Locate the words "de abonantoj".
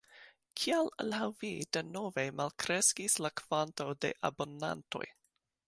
4.07-5.07